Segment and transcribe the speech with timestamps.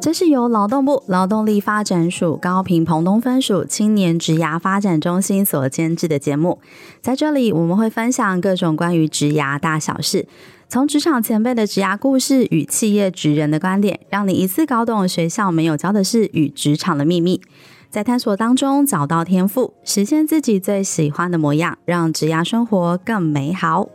[0.00, 6.60] 这是由劳动部劳动力发展署高屏澎东分署青年职涯发展中心所监制的节目，
[7.02, 10.28] 在这里我们会分享各种关于职涯大小事，
[10.68, 17.40] 从职场前辈的职涯故事与企业职人的观点，让你一次搞懂学校没有教的事与职场的秘密，
[17.88, 23.88] 在探索当中找到天赋，实现自己最喜欢的模样，让职涯生活更美好。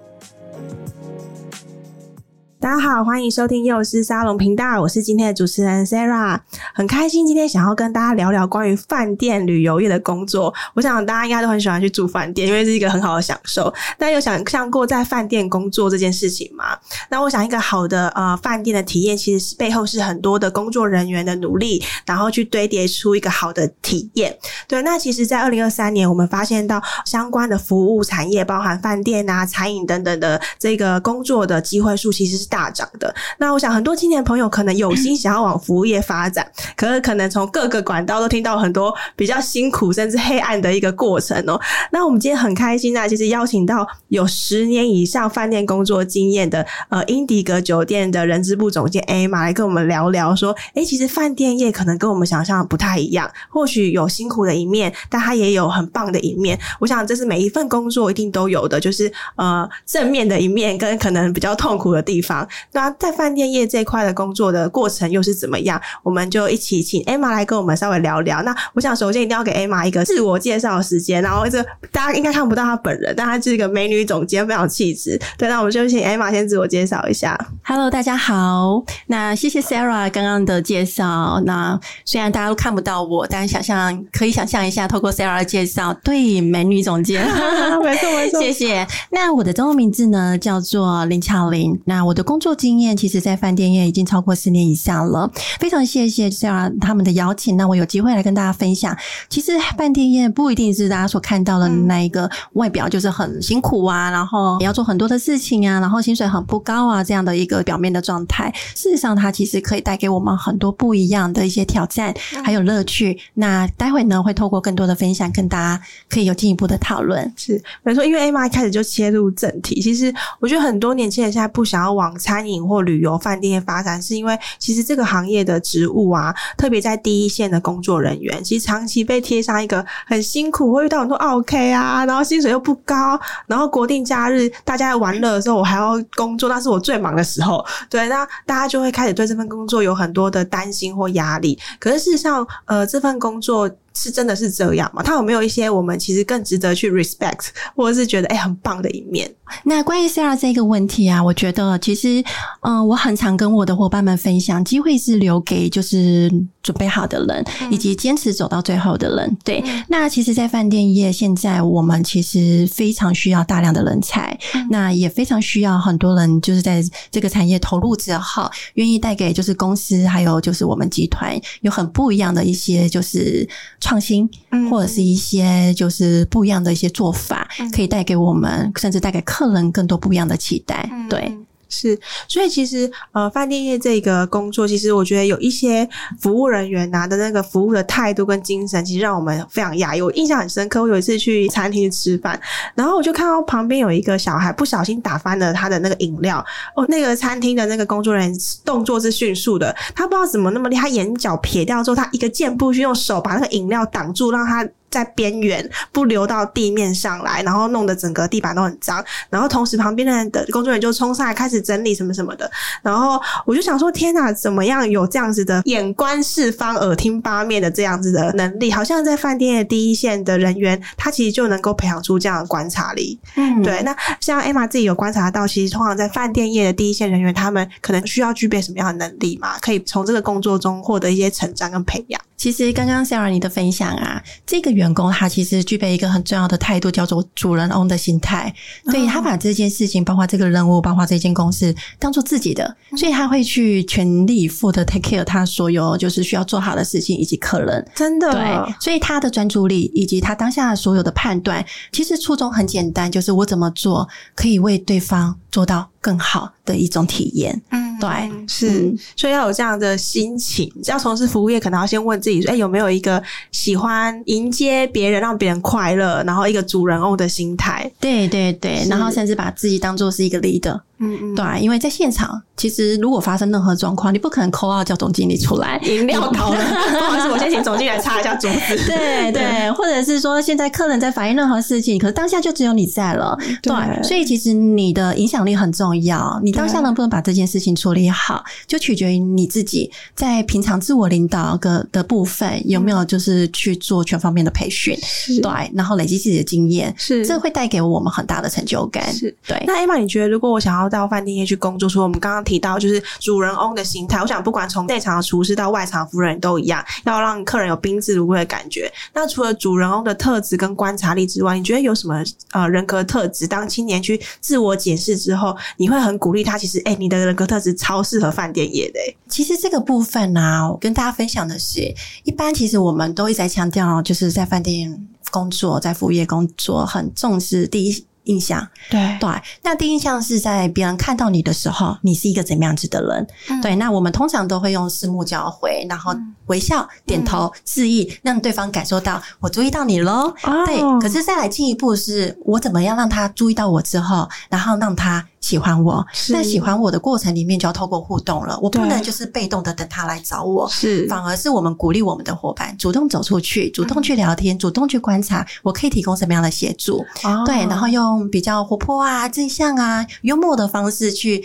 [2.61, 6.39] 大家好，欢迎收听幼师沙龙频道，我是今天的主持人 Sarah，
[6.75, 10.53] 很开心今天想要跟大家聊聊关于饭店旅游业的工作。
[10.75, 13.73] 我想大家应该都很喜欢去住饭店，因为是一个很好的享受。
[13.97, 16.77] 但有想象过在饭店工作这件事情吗？
[17.09, 24.38] 那我想一个好的呃饭店的体验，其实是背后是很多的工作人员的努力，然后去堆叠出一个好的体验。
[24.67, 33.13] 对，那其实，在二零二三年，我们发现到相关的服务产业，包含饭店啊、餐饮等等的这个工作的机会数，其实是大涨的。
[33.38, 41.59] 那我想很多青年朋友可能有心 想要往服务业发展，可是可能从各个管道都听到很多比较辛苦甚至黑暗的一个过程哦。
[41.91, 56.59] 那我们今天很开心啊，其实邀请到有十年以上饭店工作经验的呃英迪格酒店的人资部总监 Emma 来跟我们聊聊，说，诶，其实饭店业可能跟我们想象的不太一样，或许有辛苦的一面，但它也有很棒的一面。
[56.80, 62.41] 我想这是每一份工作一定都有的，就是呃正面的一面跟可能比较痛苦的地方。
[62.73, 65.81] 那在饭店业这一块的工作的过程又是怎么样？
[66.03, 68.42] 我们就一起请 Emma 来跟我们稍微聊聊。
[68.44, 75.20] 那我想首先一定要给 Emma 一个自我介绍的时间，然后这大家应该看不到她本人，但她是一个美女总监，非常气质。
[75.38, 77.38] 对，那我们就请 Emma 先自我介绍一下。
[77.64, 78.83] Hello，大家好。
[79.08, 81.42] 那谢谢 Sarah 刚刚的介绍。
[81.45, 87.26] 那虽然大家都看不到我，但想象可以想象一下，透过 Sarah 的介绍，对，美女总监，
[87.83, 88.88] 没错没错，谢谢。
[89.11, 91.80] 那我的中文名字呢叫做林巧玲。
[91.86, 98.95] 那我的工作经验其实，在饭店业已经超过十年以上了，非常谢谢 Sarah 他们的邀请，那我有机会来跟大家分享。
[99.27, 108.49] 其实饭店业不一定是大家所看到的那一个外表，就是很辛苦啊，然后也要做很多的事情啊，然后薪水很不高啊这样的一个表面的状态。
[108.73, 112.15] 事实上，它其实可以带给我们很多不一样的一些挑战，
[112.45, 113.20] 还有乐趣。
[113.33, 117.30] 那待会呢，会透过更多的分享，跟大家可以有进一步的讨论。
[117.36, 119.81] 是没错，因为 Emma 一开始就切入正题。
[119.81, 137.65] 其实我觉得很多年轻人现在不想要往餐饮或旅游饭店发展，是因为其实这个行业的职务啊，特别在第一线的工作人员，其实长期被贴上一个很辛苦，会遇到很多 OK 啊，然后薪水又不高，然后国定假日大家玩乐的时候，我还要工作，那是我最忙的时候。
[137.89, 141.57] 对，那大家就会开始对这份工作有很多的担心或压力。
[141.80, 143.69] 可是事实上，呃，这份工作。
[143.94, 145.03] 是真的是这样吗？
[145.03, 149.29] 他有没有一些我们其实更值得去 respect，或者是觉得哎、欸、很棒的一面？
[149.65, 152.21] 那关于 Sarah 这个问题啊，我觉得其实，
[152.62, 156.31] 嗯、呃，我很常跟我的伙伴们分享，机会是留给就是
[156.63, 159.38] 准备好的人，嗯、以及坚持走到最后的人。
[159.44, 166.81] 对，嗯、那其实，在饭店业现在，我们其实非常需要大量的人才，嗯、那也非常需要很多人，就是在
[167.12, 173.47] 这个产业投入之后，愿意带给就是公司，还有就是我们集团有很不一样的一些就是。
[173.81, 174.30] 创新，
[174.69, 177.45] 或者是一些就是不一样的一些做法，
[177.75, 180.89] 可以带给我们，甚至带给客人更多不一样的期待。
[181.09, 181.38] 对。
[181.71, 185.88] 是，所以其实呃，饭店业这个工作，其实我觉得有一些
[186.19, 190.01] 服务人员拿的那个服务的态度跟精神，其实让我们非常讶异。
[190.01, 192.38] 我印象很深刻，我有一次去餐厅吃饭，
[192.75, 196.45] 然后我就看到旁边有一个小孩不小心打翻了他的那个饮料。
[196.75, 204.68] 哦，那个餐厅的那个工作人员动作是迅速的，他不知道怎么那么厉害，眼角撇掉之后，他一个箭步去用手把那个饮料挡住，让他。
[204.91, 212.50] 在边缘不流到地面上来，然后弄得整个地板都很脏，然后同时旁边的人的工作人员就冲上来开始整理什么什么的，
[212.83, 218.71] 然后我就想说天哪，怎么样有这样子的眼观四方、耳听八面的这样子的能力？
[218.71, 223.17] 好像在饭店的第一线的人员，他其实就能够培养出这样的观察力。
[223.35, 223.81] 嗯，对。
[223.83, 229.57] 那像 Emma 自己有观察到，其实通常在饭店业的第一线人员，他们可能需要具备什么样的能力嘛？
[229.59, 232.19] 可以从这个工作中获得一些成长跟培养。
[232.35, 238.54] 其实刚刚 Sarah 你的分享啊，这个员工他其实具备一个很重要的态度，叫做主人翁的心态。
[238.86, 247.88] 所以他把这件事情，包括这个任务，包括这间公司，当做自己的，所以他会去全力以赴的 take care 他所有就是需要做好的事情以及客人。
[247.95, 257.62] 真的，对，所以他的专注力以及他当下所有的判断，其实初衷很简单，就是我怎么做可以为对方做到更好的一种体验。
[257.69, 257.90] 嗯。
[258.01, 260.71] 对，是，嗯、所以要有这样的心情。
[260.86, 263.21] 要从事服务业，可能要先问自己说：哎、欸，有没有一个
[263.51, 267.89] 喜欢迎接别人、让别人快乐，然后一个主人翁的心态？
[268.00, 270.80] 对对对，然后甚至把自己当做是一个 leader。
[271.03, 276.59] 嗯嗯，对，因为在现场，其实如果发生任何状况，你不可能 call out 叫总经理出来，饮料倒了，
[277.51, 278.75] 请总经理来擦一下桌子。
[278.88, 286.39] 对对，或者是说现在客人在反映任何事情，可是当下就只有你在了，对，对，所以其实你的影响力很重要。
[286.44, 294.97] 你当下能不能把这件事情处理好，就取决于你自己在平常自我领导的的部分有没有就是去做全方面的培训，
[295.42, 299.12] 对，然后累积自己的经验，是这会带给我们很大的成就感。
[299.13, 299.62] 是对。
[299.68, 308.91] 那 Emma，你觉得如果我想要到饭店业去工作，说我们刚刚提到就是主人翁的心态，我想不管从内场的厨师到外场的服务人都一样，要让客人有宾至如归的感觉。
[309.13, 313.47] 那除了主人翁的特质跟观察力之外，你觉得有什么呃人格特质？
[313.47, 316.57] 当青年去自我解释之后，你会很鼓励他。
[316.57, 319.17] 其实，哎、你的人格特质超适合饭店业的、欸。
[319.27, 321.93] 其实这个部分呢、啊，跟大家分享的是，
[322.23, 328.05] 一般其实我们都一直在强调，就是在饭店工作，在服务业工作，很重视第一。
[328.23, 329.29] 印象对对，
[329.63, 333.27] 那第一印象是在别人看到你的时候，你是一个怎么样子的人？
[333.50, 336.15] 嗯、对，那我们通常都会用四目交汇，然后
[336.47, 340.33] 微笑、点头、示意，嗯、让对方感受到我注意到你喽。
[340.44, 345.25] 哦、对，可是再来进一步是，我怎么样让他注意到我之后，然后让他。
[345.41, 348.57] 喜欢我，在喜欢我的过程里面就要透过互动了。
[348.62, 357.03] 我不能就是被动的等他来找我，是反而是我们鼓励我们的伙伴主动走出去，主动去聊天，主动去观察，我可以提供什么样的协助？
[357.23, 361.43] 哦对，然后用用比较活泼啊、正向啊、幽默的方式去。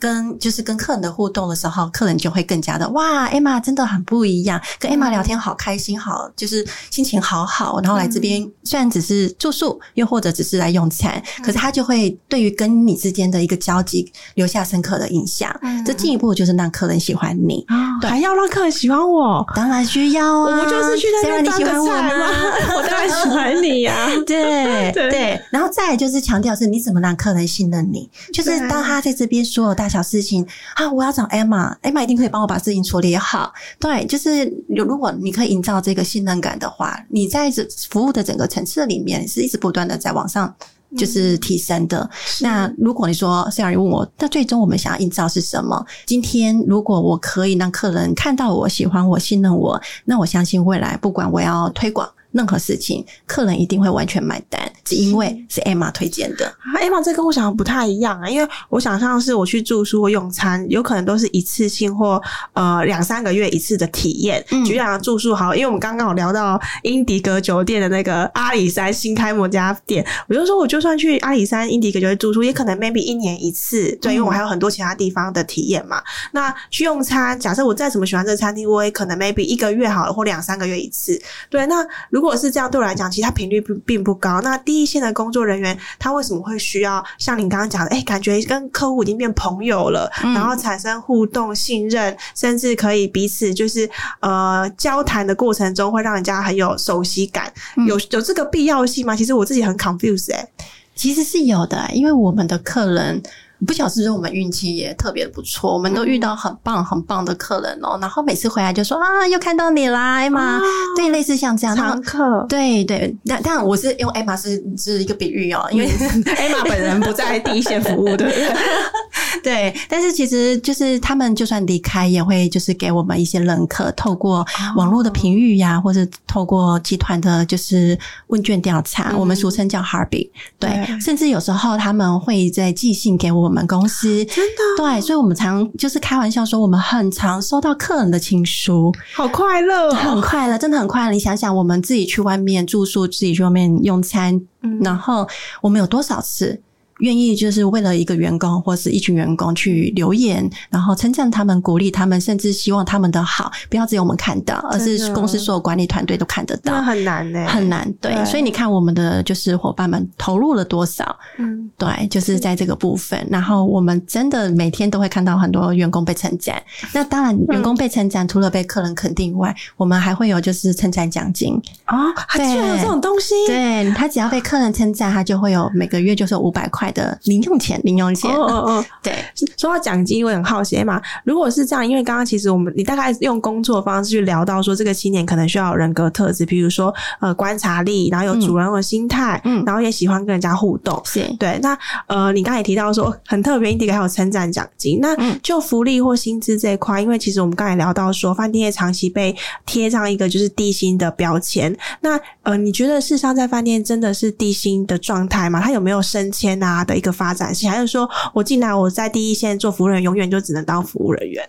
[0.00, 15.48] 跟就是跟客人的互动的时候，客人就会更加的哇，Emma 真的很不一样，跟 Emma 聊天好开心，好就是心情好好，然后来这边虽然只是住宿，又或者只是来用餐，可是他就会对于跟你之间的一个交集留下深刻的印象。
[15.84, 17.64] 这进一步就是让客人喜欢你，
[18.00, 22.26] 对，还要让客人喜欢我，当然需要啊，我不就是去那边当个菜吗？
[22.76, 29.88] 我当然喜欢你呀，对 对，然后再来就是强调是你怎么让客人信任你，就是当他在这边所有大。
[29.88, 33.50] 小事情啊，我要找 Emma，Emma 一定可以帮我把事情处理好。
[33.80, 40.54] 对，就是如果你可以营造这个信任感的话，你在这服务的整个层次里面是一直不断的在往上
[40.94, 42.00] 就是提升的。
[42.00, 42.10] 嗯、
[42.42, 45.82] 那如果你说 Sarah 问我，那最终我们想要营造是什么？
[46.04, 52.06] 今天如果我可以让客人看到我喜欢我、信任我，那我相信未来不管我要推广。
[52.38, 56.46] 任何事情，客人一定会完全买单，只因为是 Emma 推荐的。
[56.46, 64.44] 啊，Emma 这跟我想的不太一样啊，因为我想象是我去住宿或用餐，有可能都是一次性或呃两三个月一次的体验。
[64.52, 75.98] 嗯，举例住宿好，因为我们刚刚有聊到英迪格酒店的那个阿里山新开幕家店，我就说我就算去阿里山英迪格酒店住宿，也可能 maybe 一年一次，对，因为我还有很多其他地方的体验嘛。
[75.98, 81.20] 嗯、那去用餐，假设我再怎么喜欢这个餐厅，我也可能 maybe 一个月好了，或两三个月一次。
[81.50, 84.40] 对，那如果是这样，对我来讲，其实它频率并并不高。
[84.40, 93.88] 那第一线的工作人员，他为什么会需要像你刚刚讲的，哎，感觉跟客户已经变朋友了，嗯、然后产生互动、信任，甚至可以彼此就是
[94.20, 97.52] 呃交谈的过程中，会让人家很有熟悉感。
[97.76, 99.14] 嗯、有有这个必要性吗？
[99.14, 100.48] 其实我自己很 confused 哎、欸，
[100.94, 103.22] 其实是有的，因为我们的客人。
[103.66, 107.98] 不晓得是不是我们运气也特别不错，我们都遇到很棒很棒的客人哦。
[108.00, 110.60] 然后每次回来就说啊，又看到你啦，Emma。
[110.96, 112.46] 对，类似像这样常客。
[112.48, 118.30] 对对，但但我是用 Emma 是是一个比喻哦，因为 Emma 本人不在第一线服务的。
[119.42, 130.30] 对，但是其实就是他们就算离开，也会就是给我们一些认可，透过网络的评语呀，或者透过集团的就是问卷调查，我们俗称叫 Heartbeat。
[130.60, 133.47] 对，甚至有时候他们会在寄信给我。
[133.48, 141.10] 我们公司真的对，所以我们常就是开玩笑说，我们很常收到客人的情书，好快乐哦，很快乐，真的很快乐。
[141.10, 145.26] 你想想，我们自己去外面住宿，自己去外面用餐，嗯，然后
[145.62, 146.60] 我们有多少次？
[146.98, 156.72] 愿意就是为了一个员工或是一群员工去留言，然后称赞他们、鼓励他们，甚至希望他们的好，不要只有我们看到，而是公司所有管理团队都看得到。
[156.72, 157.90] 那很难呢、欸，很难。
[158.00, 161.16] 对，对所以你看我们的就是伙伴们投入了多少？
[161.38, 163.26] 嗯，对，就是在这个部分。
[163.30, 166.60] 然后我们真的每天都会看到很多员工被称赞。
[166.92, 173.34] 那当然，员工被称赞，除了被客人肯定外，我们还会有就是称赞奖金啊，还居然有这种东西？
[173.46, 176.87] 对，他只要被客人称赞，他就会有每个月就是五百块。
[176.88, 178.30] 块的零用钱，零用钱。
[178.30, 179.14] 哦哦哦， 对。
[179.56, 181.00] 说到奖金，我很好奇嘛。
[181.24, 191.00] 如果是这样，因为刚刚其实我们你大概用工作方式去聊到说，这个青年可能需要有人格特质，比如说呃观察力，然后有主人的心态，嗯，然后也喜欢跟人家互动。
[191.04, 191.58] 是对。
[191.62, 191.76] 那
[192.06, 194.98] 呃，你刚才也提到说很特别，第一点还有称赞奖金。
[195.00, 199.34] 那就福利或薪资这一块，因为其实我们刚才聊到说，饭店业长期被
[199.66, 201.76] 贴上一个就是低薪的标签。
[202.00, 205.60] 那呃，你觉得事实上在饭店真的是低薪的状态吗？
[205.60, 207.70] 它有没有升迁啊的一个发展性？
[207.70, 211.44] 还是说我进来我在第一线做服务人员，永远就只能当服务人员？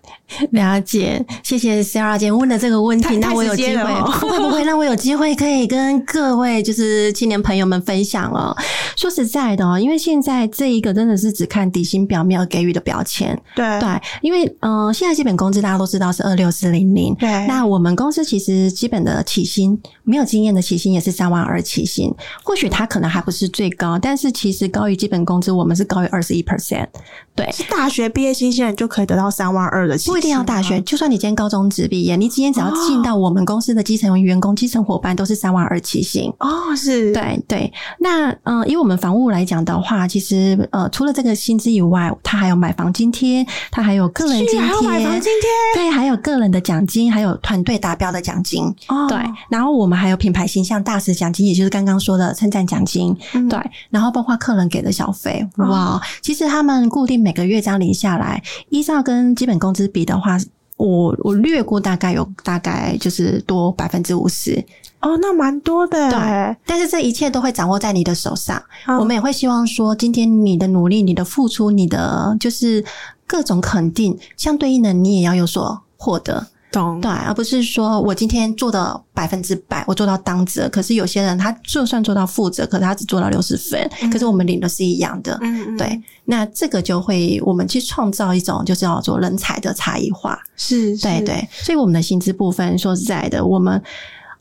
[0.51, 3.17] 了解，谢谢 Sarah 姐问的这个问题。
[3.17, 8.55] 那我有机会，不会不会， 让我有机会可以跟各位就是青年朋友们分享哦。
[8.95, 13.39] 说实在的哦，因为现在这一个真的是只看底薪表面而给予的标签。
[13.55, 13.89] 对对，
[14.21, 17.15] 因为嗯、呃，现在基本工资大家都知道是二六四零零。
[17.15, 26.88] 对，那我们公司其实基本的起薪没有经验的起薪也是三万二起薪，或许它可能还不是最高，但是其实高于基本工资，我们是高于二十一 percent。
[27.35, 36.31] 对，是大学毕业新鲜人就可以得到三万二的，不一定要大学，就算你今天高中职毕业，你今天只要进到我们公司的基层员工、哦、基层伙伴，都是三万二起薪。
[36.39, 37.71] 哦，是，对对。
[37.99, 48.65] 那嗯、呃，以我们房务来讲的话，其实呃，除了这个薪资以外，他还有买房津贴，他还有个人津贴，还有买房津贴，对，还有个人的奖金，还有团队达标的奖金。
[48.89, 49.17] 哦，对。
[49.49, 53.15] 然后我们还有品牌形象大使奖金，也就是刚刚说的称赞奖金。
[53.33, 53.57] 嗯、对。
[53.89, 60.37] 然后包括客人给的小费，哇，哦、其实他们固定每个月这样领下来，依照跟基本工资比的话，
[60.77, 64.63] 我我略估大概有大概就是多百分之五十。
[65.01, 66.11] 哦，那蛮多的。
[66.11, 68.57] 对，但是这一切都会掌握在你的手上。
[68.85, 72.83] 哦、我们也会希望说，今天你的努力、你的付出、你的就是
[73.25, 76.47] 各种肯定，相对应的你也要有所获得。
[76.71, 77.01] 懂。
[77.01, 85.38] 对，而不是说我今天做到百分之百，我做到当责，可是有些人他就算做到负责，可是他只做到六十分，嗯、可是我们领的是一样的。
[85.41, 85.77] 嗯嗯。
[85.77, 90.39] 对，那这个就会我们去创造一种就是叫做人才的差异化。
[90.55, 91.49] 是，是，对对。
[91.51, 93.81] 所以我们的薪资部分，说实在的，我们。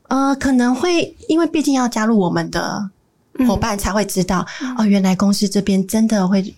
[0.07, 2.89] 呃，可能会因为毕竟要加入我们的
[3.47, 6.55] 伙伴才会知道，嗯、哦，原来公司这边真的会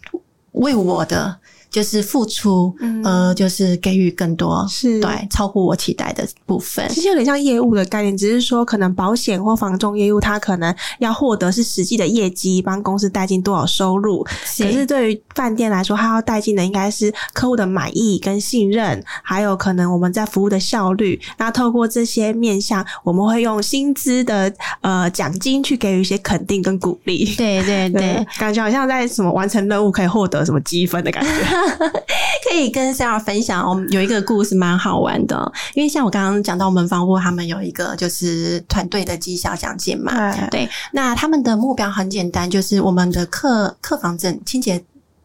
[0.53, 1.37] 为我的。
[1.71, 6.85] 就是付出，嗯、呃，就是给予更多，是对超乎我期待的部分。
[6.89, 14.27] 其实有点像业务的概念，只是说可能保险或房仲业务，它可能要获得是实际的业绩，帮公司带进多少收入。
[14.43, 21.19] 是可是对于饭店来说，它要带进的应该是客户的满意跟信任，还有可能我们在服务的效率。
[21.37, 27.23] 那透过这些面向，我们会用薪资的呃奖金去给予一些肯定跟鼓励。
[27.35, 31.60] 对对对，对 感觉好像在什么完成任务可以获得什么积分的感觉。
[32.49, 35.51] 可以跟 Sarah 分享，我们有一个故事蛮好玩的。
[35.73, 44.83] 因为像我刚刚讲到，我们房屋他们有一个就是团队的绩效奖金嘛，对，对，那他们的目标很简单，就是我们的客客房证清洁。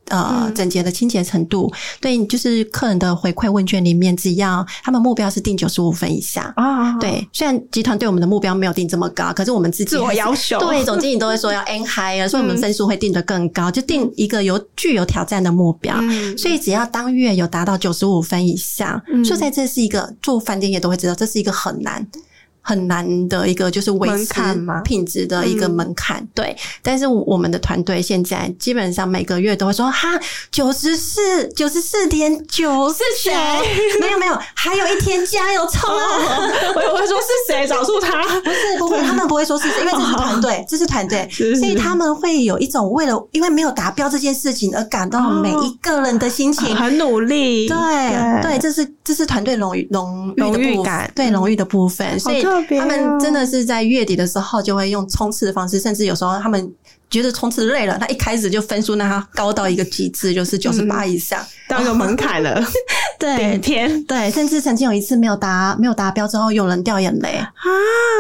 [0.08, 6.96] 呃，整洁的清洁程度，嗯、对，就是客人的回馈问卷里面，只要他们目标是定九十五分以下啊。
[6.98, 15.96] 对，虽然集团对我们的目标没有定这么高，可是我们自己自我要求，对，总经理都会说要 aim higher， 所以我们分数会定得更高，就定一个有具有挑战的目标。
[16.00, 22.06] 嗯、所以只要当月有达到九十五分以上，所以在这是一个做饭店业都会知道，这是一个很难。
[22.66, 24.35] 很难的一个就是维持
[24.82, 26.56] 品质的一个门槛，嗯、对。
[26.82, 30.18] 但是我们的团队现在基本上每个月都会说哈，
[30.50, 33.32] 九十四九十四点九是谁？
[34.00, 36.40] 没有没有，还有一天加油冲啊！
[36.75, 38.20] 我也会说是谁找出他？
[38.40, 47.68] 不是不会， 他们不会说是谁，因为这是团队，这是团队， 所以他们会有一种为了因为没有达标这件事情而感到每一个人的心情很努力。
[47.68, 47.76] 对
[48.42, 52.44] 对，这是这是团队荣誉荣荣誉感，对荣誉的部分，所以。
[52.78, 56.72] 他们真的是在月底的时候就会用冲刺的方式，甚至有时候他们
[57.08, 62.62] 觉得冲刺累了，他一开始就分数让他高到一个极致，就是九十八以上，到一个门槛了。
[63.18, 67.30] 对，天，对，甚至曾经有一次没有达没有达标之后，有人掉眼泪。
[67.36, 67.48] 啊，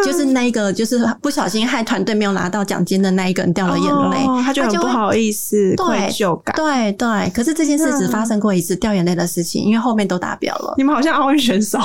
[0.04, 6.56] 就是那一个就是不小心害团队没有拿到奖金的那一个人掉了眼泪，他就很不好意思，愧疚感。
[6.56, 10.74] 对对，可是这件事只发生过一次掉眼泪的事情，因为后面都达标了。
[10.78, 11.78] 你们好像奥运选手，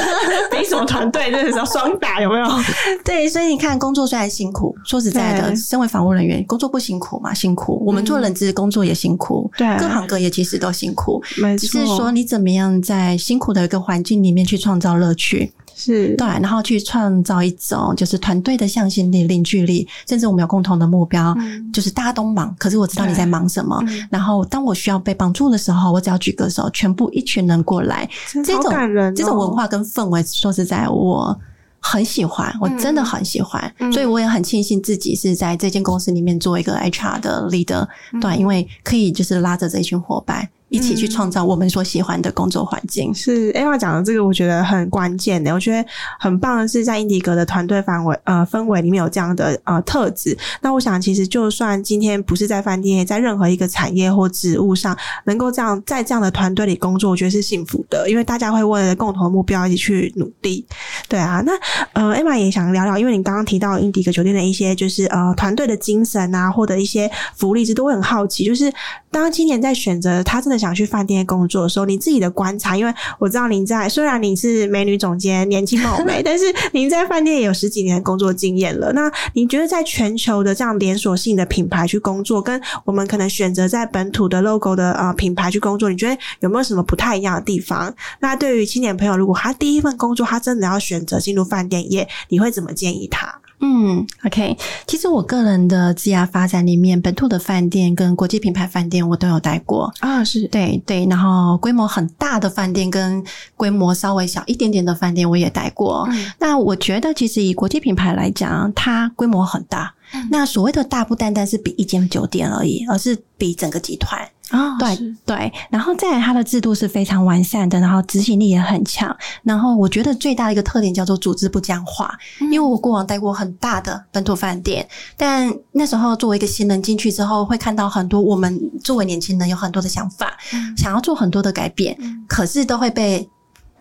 [0.50, 2.46] 比什么团队，真的是要双打，有没有？
[3.02, 7.32] 对，所以你看，工作虽然辛苦，说实在的，身为防务人员，工作不辛苦嘛？
[7.32, 11.66] 辛苦，我们做人资工作也辛苦，对，各行各业其实都辛苦，没错。
[11.66, 12.58] 只是说你怎么样。
[12.88, 16.14] 在辛苦的一个环境里面去创造乐趣，是。
[16.16, 23.78] 对，然后去创造一种就是团队的向心力、凝聚力，甚至我们有共同的目标，嗯、就是大家都忙，可是我知道你在忙什么。
[23.86, 28.72] 嗯、然后当我需要被帮助的时候，我只要举个手，全部一群人过来，这种
[29.14, 31.38] 这种文化跟氛围，说实在，我
[31.80, 40.48] 很喜欢，我真的很喜欢，嗯、所以我也很庆幸自己是在这间公司里面做一个 HR 的 leader，、嗯、对，因为可以就是拉着这一群伙伴。
[40.68, 43.14] 一起去创造我们所喜欢的工作环境。
[43.14, 45.52] 是 Eva 讲的这个，我觉得很关键的。
[45.54, 45.88] 我觉得
[46.20, 50.36] 很棒的是，在英迪格的团队范围呃氛围里面有这样的呃特质。
[50.60, 54.94] 那我想，其实就算今天不是在饭店，在任何一个产业或职务上，
[55.24, 60.66] 能够这样在这样的团队里工作，我觉得是幸福的，因为大家会为了共同的目标一起去努力。
[61.08, 61.52] 对啊，那
[61.94, 68.70] 呃 Eva 也想聊聊，因为你刚刚提到英迪格酒店的一些就是呃团队的精神啊，或者一些福利，其实都会很好奇，就是
[69.10, 70.57] 当今年在选择他真的。
[70.58, 78.92] 想去饭店工作的时候，你自己的观察，因为我知道您在，虽然你是美女总监，年轻貌美， 但是您在饭店也有十几年的工作经验了。
[78.92, 87.94] 那您觉得在全球的这样连锁性的品牌去工作，跟我们可能选择在本土的 logo 的呃品牌去工作，你觉得有没有什么不太一样的地方？
[88.20, 93.40] 那对于青年朋友，如果他第一份工作他真的要选择进入饭店业，你会怎么建议他？
[93.60, 103.22] 嗯，OK，其实我个人的职涯发展里面，本土的饭店跟国际品牌饭店我都有待过啊，是对对，然后规模很大的饭店跟
[103.56, 106.06] 规模稍微小一点点的饭店我也待过。
[106.12, 109.94] 嗯，那我觉得其实以国际品牌来讲，它规模很大。
[110.14, 114.26] 嗯，那所谓的大不单单是比一间酒店而已，而是比整个集团。
[114.50, 119.14] 啊、哦，对对，然后再来，它的制度是非常完善的，然后执行力也很强。
[119.42, 133.28] 然后我觉得最大的一个特点叫做组织不僵化，嗯、因为我过往待过很大的本土饭店，但那时候作为一个新人进去之后，会看到很多我们作为年轻人有很多的想法，嗯、想要做很多的改变，嗯、可是都会被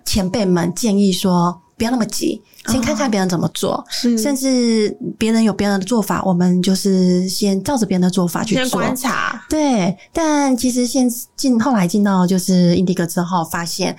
[0.03, 1.61] 前辈们建议说。
[1.77, 9.45] 不要那么急，先看看别人怎么做，甚至别人有别人的做法，我们就是先照着别人的做法去做，先观察。
[9.47, 13.95] 对，但其实现进后来进到就是英迪格之后，发现，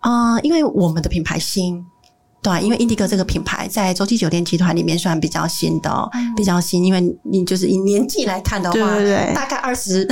[0.00, 1.84] 啊、呃，因为我们的品牌新。
[2.42, 6.84] 对，因为英迪格这个品牌在洲际酒店集团里面算比较新的，哦，嗯、比较新。
[6.84, 10.04] 因为你就是以年纪来看的话，对对对大概 二十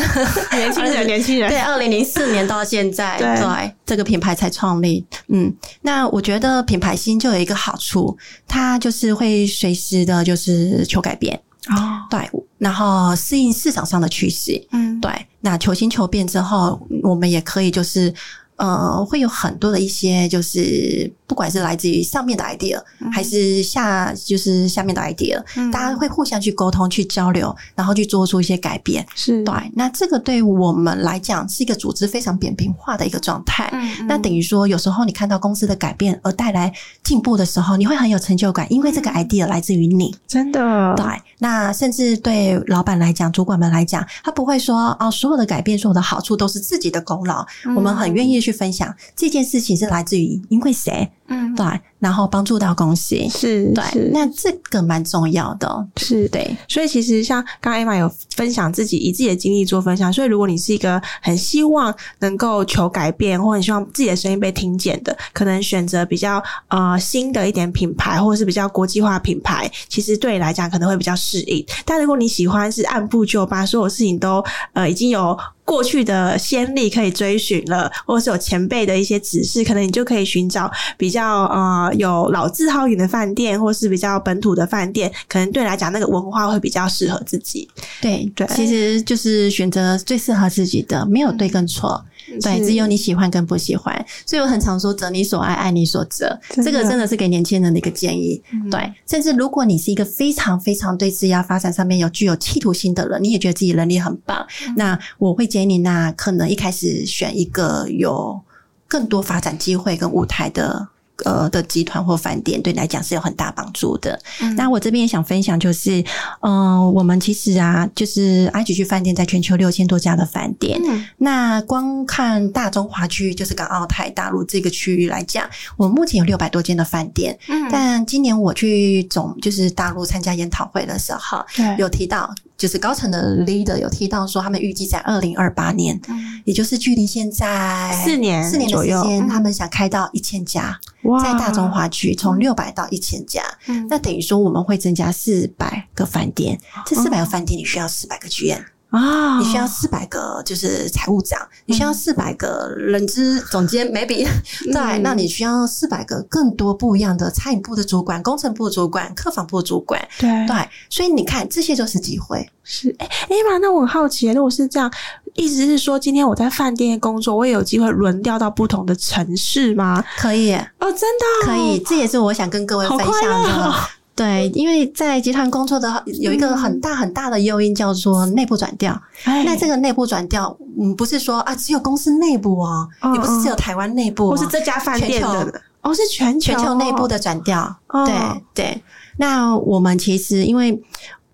[0.52, 5.04] 年轻人，年轻人，对，二零零四年到现在，对，对这个品牌才创立。
[5.26, 11.34] 嗯，那我觉得品牌新就有一个好处，它就是会随时的，就是求改变
[11.68, 14.64] 哦，对，然后适应市场上的趋势。
[14.70, 15.10] 嗯，对，
[15.40, 18.14] 那求新求变之后，我们也可以就是。
[18.56, 29.06] 呃，会有很多的一些，就是不管是来自于上面的 idea，嗯、还是下就是下面的 idea，、嗯、大家会互相去沟通、去交流，然后去做出一些改变。
[29.14, 33.70] 是对，那这个对我们来讲是一个组织非常扁平化的一个状态。
[33.72, 36.70] 嗯嗯、那等于说，有时候你看到公司的改变而带来
[37.02, 40.14] 进步的时候，你会很有成就感，因为这个 idea 来自于你。
[40.26, 41.06] 真的，对。
[41.38, 47.46] 那甚至对老板来讲、主管们来讲，他不会说哦，所有的改变、所有的好处都是自己的功劳。
[47.64, 48.50] 嗯、我们很愿意去。
[48.50, 51.08] 去分享这件事情是来自于因为谁？
[51.30, 51.64] 嗯，对，
[52.00, 56.56] 然后帮助到公司，是对，是那这个蛮重要的，是对。
[56.66, 71.64] 所以其实像刚刚 Eva 有分享自己以自己的经历做分享，所以如果你是一个很希望能够求改变，或很希望自己的声音被听见的，可能选择比较呃新的一点品牌，或者是比较国际化品牌，其实对你来讲可能会比较适应。
[71.84, 81.50] 但如果你喜欢是按部就班，所有事情都呃已经有过去的先例可以追寻了，或者是有前辈的一些指示，可能你就可以寻找比较。
[81.89, 87.68] 比有老字号一点的饭店，或是比较本土的饭店，可能对你来讲那个文化会比较适合自己。
[88.00, 92.04] 对对，其实就是选择最适合自己的，没有对跟错。
[92.32, 93.92] 嗯、对，只有你喜欢跟不喜欢。
[94.24, 98.40] 所以我很常说“择你所爱，爱你所择”，这个真的是给年轻人的一个建议。
[98.52, 108.40] 嗯、对，甚至如果你是一个非常非常对职业发展上面有具有企图心的人，你也觉得自己能力很棒，嗯、那我会建议你，那可能一开始选一个有
[108.86, 110.88] 更多发展机会跟舞台的。
[111.24, 114.18] 呃的集团或饭店对你来讲是有很大帮助的。
[114.40, 116.00] 嗯、那我这边也想分享，就是，
[116.40, 120.80] 嗯、呃，我们其实啊，就是埃及区饭店在全球六千多家的饭店。
[120.84, 127.38] 嗯、那光看大中华区，就是港澳台大陆这个区域来讲，我们目前有六百多间的饭店。
[127.48, 131.44] 嗯，但今年我去总就是大陆参加研讨会的时候，
[131.78, 132.34] 有提到。
[132.60, 140.78] 就是高层的 leader 有提到说，他们预计在二零二八年，嗯、也就是距离现在四年四年的时间，嗯、他们想开到一千家，
[141.24, 148.62] 在大中华区从六百到一千家，嗯、那等于说我们会增加四百个饭店，嗯、这四百个饭店你需要四百个剧院。
[148.90, 154.26] 啊，你需要四百个就是财务长，你需要四百个人资总监，maybe
[154.72, 160.28] 对，那你需要四百个更多不一样的餐饮部的主管、工程部主管、客房部主管，对。
[160.46, 162.48] 对，所以你看这些就是机会。
[162.62, 164.92] 是，哎，Emma，那我很好奇，如果是这样，
[165.34, 170.04] 意思是说今天我在饭店工作，我也有机会轮调到不同的城市吗？
[170.18, 170.52] 可以。
[170.52, 173.74] 哦，真的可以，这也是我想跟各位分享的。
[174.20, 178.92] 对，因为在集团工作的有一个很大很大的诱因叫做内部转调。
[179.24, 186.52] 嗯、那这个内部转调，嗯，不是说啊只有公司内部哦，也不是只有台湾内部，不是这家饭店的，哦，是全球。
[186.52, 187.74] 全球内部的转调。
[187.88, 188.14] 哦、对
[188.52, 188.82] 对，
[189.16, 190.78] 那我们其实因为。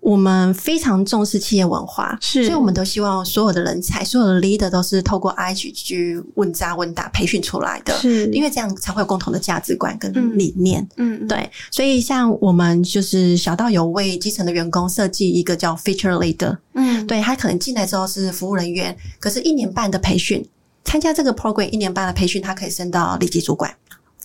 [0.07, 11.27] 我们非常重视企业文化，是，所以我们都希望所有的人才，所有的 leader 都是透过 IHG 问答问答培训出来的，是，因为这样才会有共同的价值观跟理念，嗯，嗯。
[11.27, 20.47] 对，所以像我们就是小到有为基层的员工设计一个叫 Feature Leader，嗯，对，他可能进来之后是服务人员，可是一年半的培训，
[20.85, 23.75] 参加这个 program 一年半的培训，他可以升到立级主管。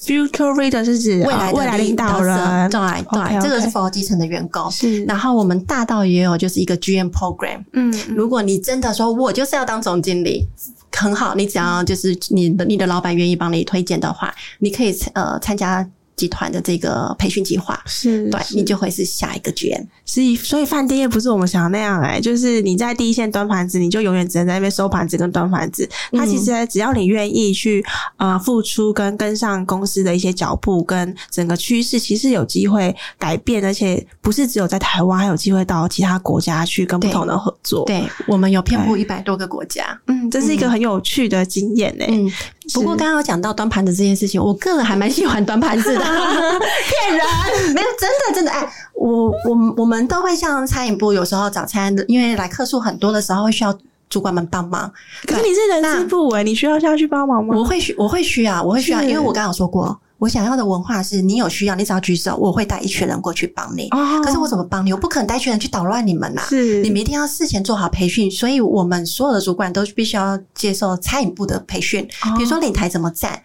[0.04, 2.80] Future Leader 是指未来的领导人，对
[3.12, 4.70] 对，这个是 for 基层的员工。
[4.70, 7.64] 是，然后我们大到也有就是一个 GM program。
[7.72, 10.46] 嗯，如果你真的说我就是要当总经理，
[10.90, 15.88] 很好，你只要就是你的你的老板愿意帮你推荐的话，你可以呃参加。
[16.22, 19.84] 集团的这个培训计划是对，你就会是下一个 GM。
[20.04, 25.88] 所以，所以饭店业不是我们想的那样哎、欸，就是你在第一线端盘子，你就永远只能在那边收盘子跟端盘子。
[26.12, 27.84] 它其实只要你愿意去
[28.18, 37.84] 呃付出跟跟上公司的一些脚步跟整个趋势，其实有机会改变，而且不是只有在台湾，还有机会到其他国家去跟不同的合作。
[37.86, 42.12] 对，对我们有遍布一百多个国家，嗯，这是一个很有趣的经验哎、欸。
[42.12, 42.30] 嗯，
[42.74, 46.00] 不过刚刚有讲到端盘子这件事情，我个人还蛮喜欢端盘子的。
[46.04, 47.26] 骗人，
[47.74, 53.76] 没有真的真的哎，我我我们都会像餐饮部有时候早餐的，因为来客数很多的时候会需要
[54.08, 54.90] 主管们帮忙。
[55.26, 57.54] 可是你是人事部哎，你需要下去帮忙吗？
[57.56, 63.88] 我会需我会需要我会需要，因为我刚刚有说过，我想要的文化是你有需要，你只要举手，我会带一群人过去帮你。
[63.90, 64.92] 哦，可是我怎么帮你？
[64.92, 66.42] 我不可能带一群人去捣乱你们呐。
[66.48, 72.06] 是，你们一定要事前做好培训，所以我们所有的主管都必须要接受餐饮部的培训，
[72.36, 73.42] 比如说领台怎么站。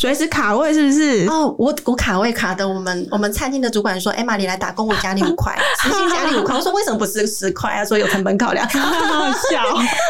[0.00, 1.26] 随时卡位是不是？
[1.28, 9.60] 哦，我我卡位卡的，我们我们餐厅的主管说：“哎妈，你来打工，我加你五块， 时薪加你五块。”我说：“为什么不是十块啊？”说有成本考量，好好笑，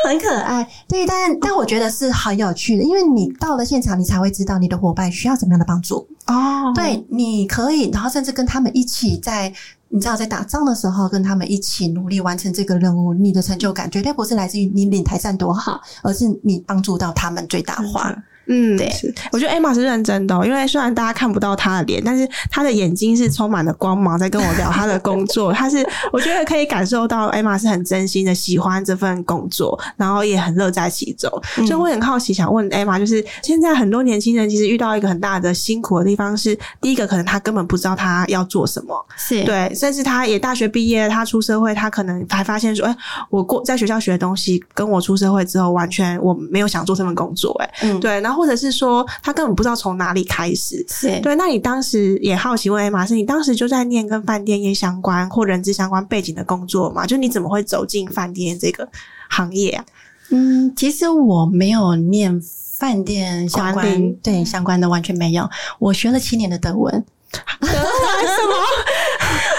[0.06, 0.64] 很可爱。
[0.86, 6.72] 对，但但我觉得是很有趣的，因为你到了现场，你才会知道你的伙伴需要怎么样的帮助哦。
[6.72, 9.52] 对，你可以，然后甚至跟他们一起在，
[9.88, 18.14] 你知道，在打仗的时候，跟他们一起努力完成这个任务，你的成就感绝对不是来自于你领台站多好，而是你帮助到他们最大化。
[18.52, 25.52] 嗯，对，是，我觉得 Emma 是认真的哦，因为虽然大家看不到她的脸，但是她的眼睛是充满了光芒，在跟我聊她的工作。
[25.52, 31.30] 她是，我觉得可以感受到 Emma 是很真心的喜欢这份工作，然后也很乐在其中。
[31.66, 42.96] 所以我很好奇，想问 Emma，就是现在很多年轻人其实遇到一个很大的辛苦的地方是，第一个可能他根本不知道他要做什么，是对，甚至他也大学毕业，他出社会，他可能还发现说，哎，
[43.28, 49.06] 我过在学校学的东西，跟我出社会之后完全我没有想做这份工作，哎，嗯，对，然后或者是说。
[49.22, 51.34] 他根本不知道从哪里开始，是对。
[51.36, 57.06] 那你当时也好奇问 Emma，是你当时就在念跟饭店业相关或人资相关背景的工作吗？
[57.06, 58.88] 就你怎么会走进饭店这个
[59.28, 59.84] 行业啊？
[60.30, 62.40] 嗯，其实我没有念
[62.78, 65.48] 饭店相关，对相关的完全没有。
[65.78, 66.92] 我学了七年的德文，
[67.60, 68.54] 德文什么？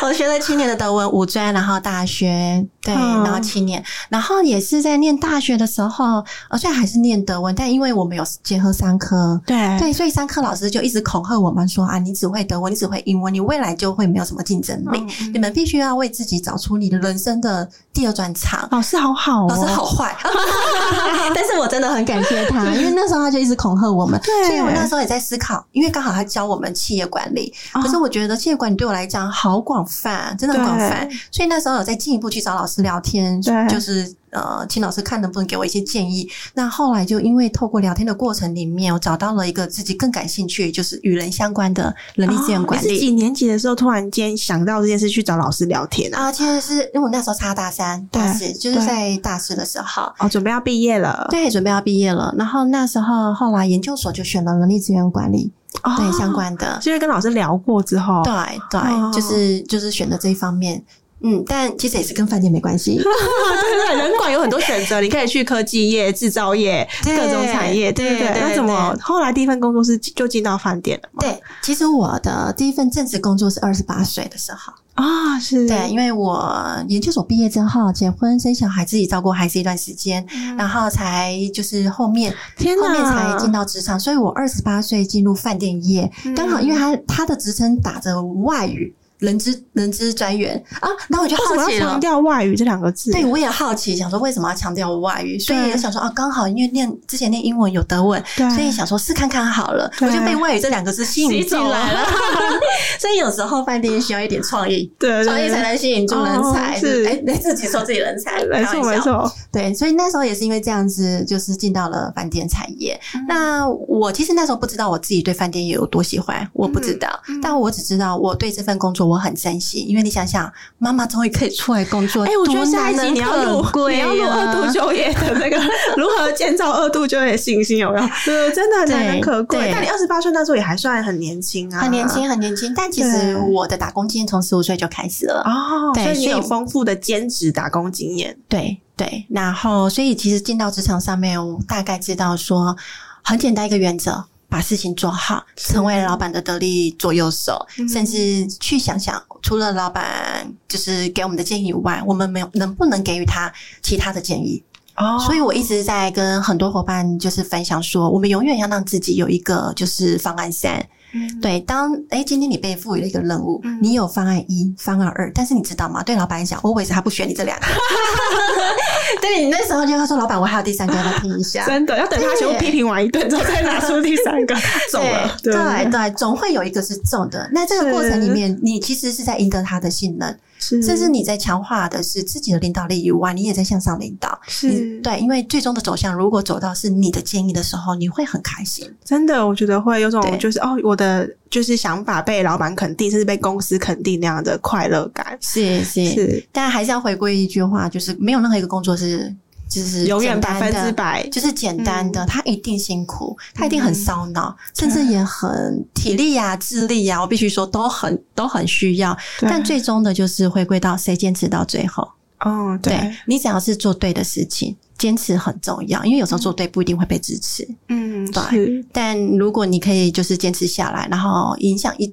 [0.08, 6.24] 我学了七年的德文，五专，然后大学，对，嗯、然后七年，然后也是在念大学的时候，
[6.58, 18.68] 虽然还是念德文，但因为我们有结合三科，对对，所以三科老师就一直恐吓我们说啊，你只会德文，你只会英文，你未来就会没有什么竞争力，嗯、你们必须要为自己找出你的人生的第二专长。
[18.72, 20.16] 老师好好、哦，老师好坏
[21.36, 29.86] 但是我真的很感谢他，因为那时候他就一直恐吓我们，对，所以我那时候也在思考，因为刚好他教我们企业管理，可是我觉得企业管理对我来讲好广。
[29.92, 36.30] 泛真的很广泛，所以那时候有再进一步去找老师聊天，就是呃，请老师看能不能给我一些建议。
[36.54, 43.00] 那后来就因为透过聊天的过程里面，我找到了一个自己更感兴趣，就是与人相关的人力资源管理。
[43.00, 46.26] 几年级的时候突然间想到这件事去找老师聊天啊？
[46.26, 52.34] 啊，其实是因为我那时候差大三，大四就是在大四的时候哦，准备要毕业了，对，准备要毕业了。
[52.38, 55.52] 然后那时候后来研究所就选了人力资源管理。
[55.84, 58.34] 哦、对，相关的，因为跟老师聊过之后，对
[58.70, 60.84] 对，哦、就是就是选择这一方面，
[61.24, 62.96] 嗯，但其实也是跟饭店没关系。
[62.98, 68.42] 对对，人管有很多选择，你可以去科技业、制造业、各种产业，对对对。
[68.42, 71.20] 那怎么后来第一份工作是就进到饭店了吗？
[71.22, 74.74] 对，其实我的第一份正职工作是二十八岁的时候。
[74.94, 88.94] 啊、哦，是对，因为我研究所毕业之后结婚生小孩，自己照顾孩子一段时间，嗯、然后才就是后面后面才进到职场，所以我二十八岁进入饭店业，嗯、刚好因为他他的职称打着外语。
[89.22, 93.12] 人资人资专员啊，然后我就好奇了，强调外语这两个字。
[93.12, 95.38] 对，我也好奇，想说为什么要强调外语？
[95.38, 99.90] 所以也想说啊，刚好因为念之前念英文有德文，所以想说试看看好了。
[100.02, 102.10] 我就被外语这两个字吸引进来了。
[103.00, 106.76] 所以有时候饭店需要一点创意，对，创意才能吸引住人才。
[106.80, 109.32] 是，哎，你自己说自己人才，没错没错。
[109.52, 113.00] 对，所以那时候也是因为这样子，就是进到了饭店产业。
[113.28, 117.08] 那我其实那时候不知道我自己对饭店业有多喜欢，我不知道，
[117.44, 119.80] 但我只知道我对这份工作我很珍惜。
[119.80, 125.58] 因为你想想，妈妈终于可以出来工作，哎，我觉得下一集你要录，你要录二度就业的那个
[125.98, 128.08] 如何建造二度就业信心，有没有？
[128.26, 129.70] 对，真的很难能可贵。
[129.74, 132.74] 但你二十八岁那时候也还算很年轻啊，很年轻，很年轻。
[132.76, 138.38] 但其实我的打工经验从十五岁就开始了哦，所以你有丰富的兼职打工经验。
[138.48, 142.76] 对对，然后所以其实进到职场上面，我大概知道说，
[143.24, 144.26] 很简单一个原则。
[144.52, 153.50] 把事情做好，成为老板的得力左右手，嗯、甚至去想想，除了老板就是给我们的建议以外，我们没有能不能给予他
[153.82, 154.62] 其他的建议？
[154.98, 160.86] 哦，所以我一直在跟很多伙伴就是分享说，我们永远要让自己有一个就是方案三。
[161.14, 166.02] 嗯、对，当诶今天你被赋予了一个任务，嗯、你有方案一、方案二，但是你知道吗？
[166.04, 167.66] 对老板来讲，我为什么他不选你这两个？
[169.22, 171.66] 对，你那时候就要说，老板，我还有第三个，要他听一下。
[171.66, 174.56] 真的要等他全部批评完一顿之后，再拿出第三个
[174.92, 175.38] 中了。
[175.44, 177.50] 对对对，总会有一个是中的。
[177.52, 180.40] 那这个过程里面，你其实是在赢得他的信任。
[180.62, 184.40] 是，甚至你在强化的是自己的领导力以外，你也在向上领导。
[184.48, 188.90] 是，对，因为最终的走向，如果走到是你的建议的时候，你会很开心。
[189.04, 195.38] 真的，我觉得会有种就是哦，我的就是想法被老板肯定，甚至被公司肯定那样的快乐感。
[195.42, 199.36] 是是是，但还是要回归一句话，就是没有任何一个工作是。
[199.72, 209.18] 就是永远百分之百，就是简单的，他一定辛苦，他一定很烧脑，甚至也很体力呀、智力呀，我必须说都很都很需要。
[209.40, 212.06] 但最终的就是回归到谁坚持到最后。
[212.42, 217.66] 哦，对，你只要是做对的事情，坚持很重要，因为有时候做对不一定会被支持。
[217.88, 218.84] 嗯，对。
[218.92, 222.12] 但如果你可以就是坚持下来，然后影响一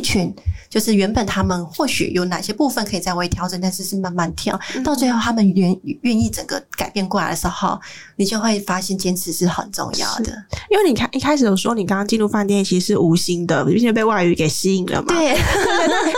[0.00, 0.34] 群。
[0.68, 7.76] 就是原本他们或许有哪些部分可以再微调整，但是是慢慢调，到最后他们愿愿意整个改变过来的时候，
[8.14, 10.32] 你就会发现坚持是很重要的。
[10.70, 15.06] 因为你看一开始有说你刚刚进入饭店其实是无心的，并且被外语给吸引了嘛。
[15.18, 15.36] 对。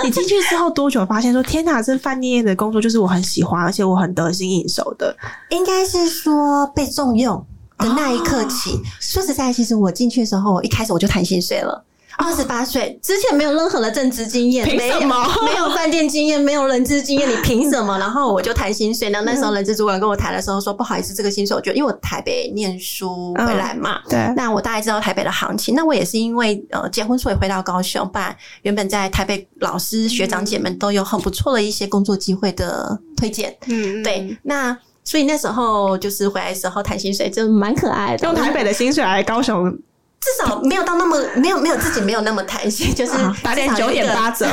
[0.04, 5.16] 你进去之后多久发现说天哪，这饭店业的工作就是我很喜欢，而且我很得心应手的？
[5.48, 7.42] 应该是说被重用
[7.78, 8.72] 的那一刻起。
[8.72, 11.86] 哦、说实在，其实我进去的时候，一开始我就谈薪水了。
[12.18, 15.26] 二十八岁之前没有任何的正职经验，凭什么？
[15.44, 17.98] 没有饭店经验，没有人资经验，你凭什么？
[17.98, 19.10] 然后我就谈薪水。
[19.10, 25.74] 那那时候人资主管跟我谈的时候说：“不好意思，这个薪水，我觉得因为我台北念书回来嘛，对，那我大概知道台北的行情。
[25.74, 39.76] 那我也是因为呃结婚所以回到高雄办，原本在台北老师学长姐们都有很不错的一些工作机会的推荐，嗯，对，那所以那时候就是回来的时候谈薪水，就蛮可爱的，用台北的薪水来高雄。”
[40.22, 44.46] 至少没有到那么没有没有自己没有那么弹性， 就是打点九点八折。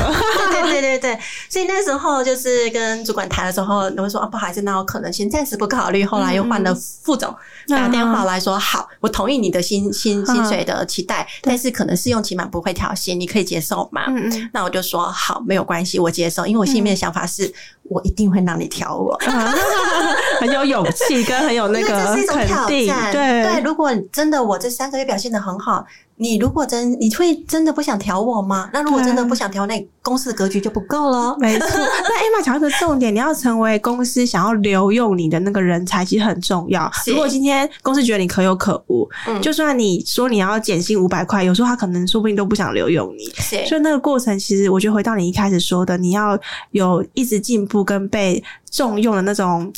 [0.50, 6.04] 对对对对对，所以那时候就是跟主管谈的时候，我会说啊，不好意思，那我可能先暂时不考虑。
[6.04, 7.32] 后来又换了副总
[7.68, 14.06] 打电话来说，好，我同意你的薪薪薪水的期待，但是可能试用期满不会调薪，你可以接受吗？
[14.08, 17.52] 嗯嗯，那我就说好，没有关系，我接受，因为我心里面的想法是。
[17.90, 19.18] 我一定会让你挑我，
[20.40, 21.88] 很有勇气跟很有那个
[22.26, 22.94] 肯定。
[23.12, 25.84] 对对，如果真的我这三个月表现的很好。
[26.20, 28.68] 你如果真你会真的不想调我吗？
[28.74, 31.34] 那如果真的不想调，那公司的格局就不够了。
[31.38, 36.90] 没错，那 Emma 讲一个重点，你要成为公司想要留用你的那个人才，其实很重要。
[37.06, 43.24] 如果今天公司觉得你可有可无，嗯、就算你说你要减薪五百块，有时候他可能说不定都不想留用你。
[43.66, 46.38] 所以那个过程，其实我觉得回到你一开始说的，你要
[46.72, 49.72] 有一直进步跟被重用的那种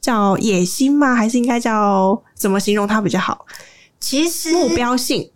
[0.00, 1.14] 叫野心吗？
[1.14, 3.44] 还是应该叫怎么形容它比较好？
[4.00, 5.28] 其实目标性。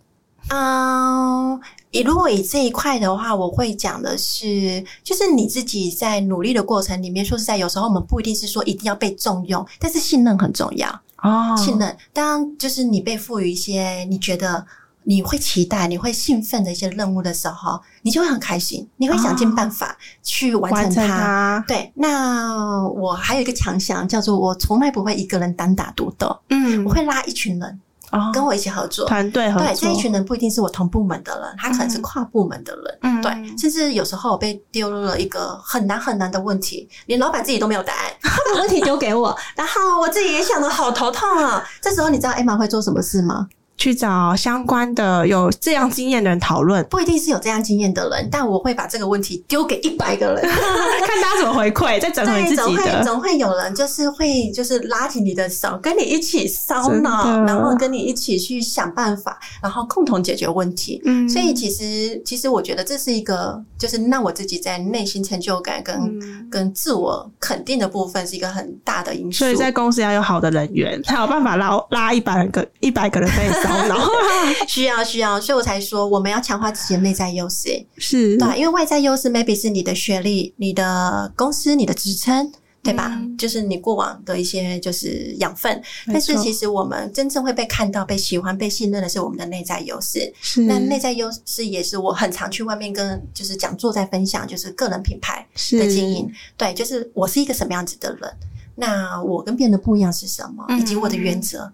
[0.49, 1.59] 嗯，
[1.91, 10.89] 以如果以这一块的话，我会讲的是，就是你自己在努力的过程里面，说实在，有时候我们不一定是说一定要被重用，但是信任很重要
[11.21, 11.55] 哦。
[11.57, 14.65] 信任，当就是你被赋予一些你觉得
[15.03, 20.83] 你会期待、你会兴奋的一些任务的时候，你就会很开心，你会想尽办法去完成它。
[20.83, 21.65] 哦、完成它。
[21.67, 27.79] 对，那我还有一个强项，叫做我从来不会一个人单打独斗，嗯，我会拉一群人。
[28.11, 29.67] 哦，跟我一起合作，团队合作。
[29.67, 32.97] 对，这一群人不一定是我同部门的人，他可能是跨部门的人。
[33.01, 38.11] 嗯，对，甚至有时候我被丢入了一个很难很难的问题，连老板自己都没有答案，
[38.53, 41.63] 把问题丢给我，然后我自己也想的好头痛啊。
[41.81, 43.47] 这时候你知道 Emma 会做什么事吗？
[43.77, 50.41] 去找相关的有这样经验的人讨论，不一定是有这样经验的人，但我会把这个问题丢给一百个人，
[51.05, 52.63] 看大家怎么回馈，再整合你自己的。
[52.63, 60.99] 总会总会有人就是会就是拉起你的手，跟你一起烧脑，然后跟你一起去想办法，然后共同解决问题。
[61.05, 69.39] 嗯，所以其实其实我觉得这是一个就是让我自己在内心成就感跟、嗯、跟自我肯定的部分是一个很大的因素。
[69.39, 73.29] 所以在公司要有好的人员，才有办法拉拉一百个一百个人
[73.67, 73.87] 可以。
[74.67, 82.51] 需要需要，所以我才说我们要强化自己的内在优势，是对，因为外在优势 maybe 是你的学历、你的公司、你的职称，
[82.83, 83.13] 对吧？
[83.19, 85.81] 嗯、就是你过往的一些就是养分。
[86.07, 90.31] 但是其实我们真正会被看到、被喜欢、被信任的是我们的内在优势。
[90.39, 96.31] 是，那内在优势也是我很常去外面跟就是讲座在分享，就是个人品牌的经营。
[96.55, 98.31] 对，就是我是一个什么样子的人，
[98.75, 101.63] 那我跟别人的不一样是什么，以及我的原则。
[101.63, 101.73] 嗯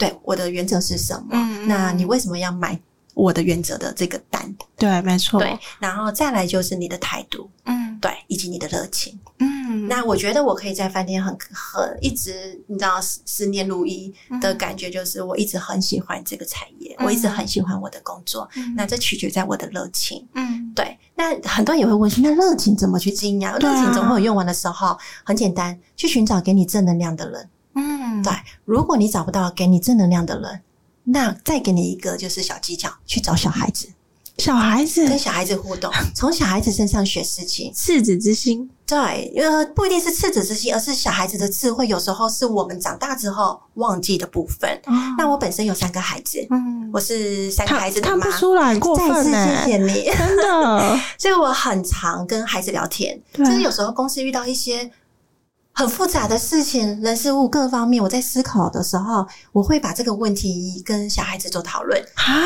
[0.00, 1.28] 对，我的原则是什么？
[1.32, 2.80] 嗯，那你为什么要买
[3.12, 4.56] 我的原则的这个单？
[4.76, 5.38] 对，没错。
[5.38, 9.86] 对，然后再来就是你的态度，嗯，对，以及你的热情，嗯。
[9.88, 18.48] 那我觉得我可以在饭店很很一直，你知道十十年如一的感觉，就是我一直很喜欢这个产业，嗯，我一直很喜欢我的工作。
[18.56, 20.96] 嗯，那这取决在我的热情，嗯，对。
[21.14, 23.52] 那很多人也会问说，那热情怎么去经营？
[23.58, 24.96] 热情总会有用完的时候。
[25.22, 27.48] 很简单，去寻找给你正能量的人。
[27.74, 28.32] 嗯，对。
[28.64, 30.60] 如果你找不到给你正能量的人，
[31.04, 33.88] 那再给你一个就是小技巧，去找小孩子。
[34.38, 38.70] 小孩子跟小孩子互动， 从小孩子身上学事情，赤子之心。
[38.86, 44.70] 对，呃，不一定是赤子之心，而是小孩子的智慧，有时候是我们长大之后忘记的部分。
[44.86, 50.98] 哦、那我本身有三个孩子，嗯，我是三个孩子的妈，看不出来，过分再次谢谢你，真的。
[51.18, 54.90] 所以我很常跟孩子聊天，就是有时候公司遇到一些。
[55.80, 61.98] 很复杂的事情，人事物各方面，我在思考的时候，我会把这个问题跟小孩子做讨论，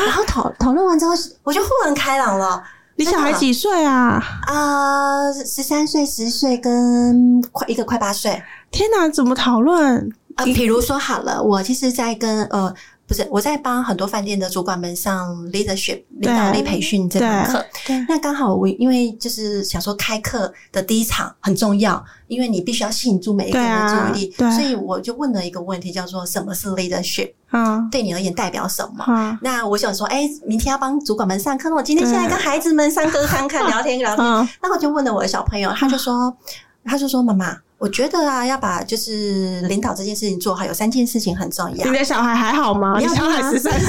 [0.05, 2.63] 然后讨讨论完之后，我就豁然开朗了。
[2.95, 4.23] 你小孩几岁啊？
[4.47, 8.41] 啊，十三岁、十岁跟快一个快八岁。
[8.71, 10.09] 天哪，怎么讨论？
[10.37, 12.73] 呃，比如说好了，我其实在跟呃。
[13.07, 17.63] 不是，我在帮很多饭店的主管们上 leadership 领导力培训这堂课。
[18.07, 27.33] 那刚好我因为就是想说开课的第一场很重要，因为你必须要吸引住每一个人的注意力，所以我就问了一个问题，叫做什么是 leadership？
[27.51, 29.05] 嗯，对你而言代表什么？
[29.07, 34.25] 嗯，那我想说，哎，明天要帮主管们上课，那我今天先来跟孩子们上课看看， 聊天聊天。
[34.61, 36.35] 那我就问了我的小朋友，他就说，
[36.83, 37.57] 他就说，妈妈。
[37.77, 41.85] 我觉得啊，要把就是领导这件事情做好，有三件事情很重要。
[41.85, 42.97] 你的小孩还好吗？
[42.97, 43.87] 你小孩十三岁，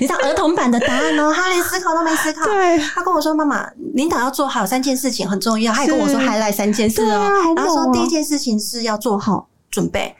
[0.00, 2.44] 你知道儿童版的答案哦，他连思考都没思考。
[2.44, 10.14] 对，他跟我说：“妈妈，领导要做好三件事情很重要。”他也跟我说：“还来三件事哦。”然后说第一件事情是要做好准备，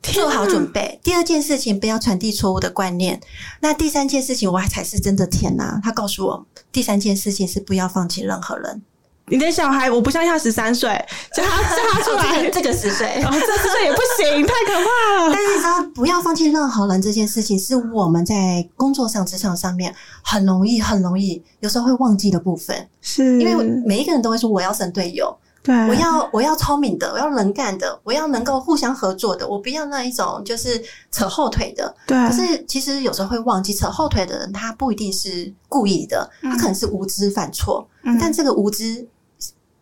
[0.00, 0.98] 做好准备。
[1.02, 3.20] 第二件事情不要传递错误的观念。
[3.60, 5.78] 那第三件事情我还才是真的天哪！
[5.84, 8.82] 他告诉我，第三件事情是不要放弃任何人。
[9.26, 10.90] 你的小孩，我不相信他十三岁，
[11.34, 15.32] 叫他叫他出来， 这个十岁，这十岁也不行，太可怕了。
[15.32, 22.86] 但是你知道，不要放弃任何人这件事情，是我们在工作上、职场上面很容易、很容易，有时候会忘记的部分。
[23.00, 31.94] 是，因为每一个人都会说，我要省队友，对，我要我要聪明的，我要能干的，我要能够互相合作的，我不要那一种就是扯后腿的。
[32.06, 39.08] 对，可是其实有时候会忘记，扯后腿的人他不一定是故意的，他可能是无知犯错，嗯，但这个无知。